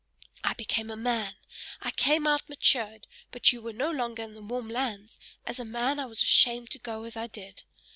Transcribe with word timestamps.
I 0.43 0.55
became 0.55 0.89
a 0.89 0.95
man! 0.97 1.35
I 1.79 1.91
came 1.91 2.25
out 2.25 2.49
matured; 2.49 3.05
but 3.29 3.53
you 3.53 3.61
were 3.61 3.71
no 3.71 3.91
longer 3.91 4.23
in 4.23 4.33
the 4.33 4.41
warm 4.41 4.67
lands; 4.67 5.19
as 5.45 5.59
a 5.59 5.63
man 5.63 5.99
I 5.99 6.07
was 6.07 6.23
ashamed 6.23 6.71
to 6.71 6.79
go 6.79 7.03
as 7.03 7.15
I 7.15 7.27
did. 7.27 7.61